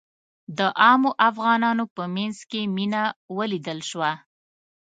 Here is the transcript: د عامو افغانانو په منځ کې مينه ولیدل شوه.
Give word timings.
د 0.57 0.59
عامو 0.81 1.11
افغانانو 1.29 1.85
په 1.95 2.03
منځ 2.15 2.37
کې 2.49 2.61
مينه 2.75 3.03
ولیدل 3.37 3.79
شوه. 3.89 4.11